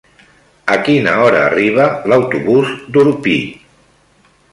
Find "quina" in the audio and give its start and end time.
0.85-1.11